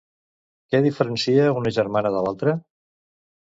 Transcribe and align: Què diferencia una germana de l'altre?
Què 0.71 0.79
diferencia 0.85 1.51
una 1.61 1.73
germana 1.77 2.13
de 2.17 2.25
l'altre? 2.29 2.57